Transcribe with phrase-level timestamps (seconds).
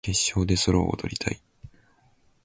[0.03, 1.39] 決勝でソロを踊りたい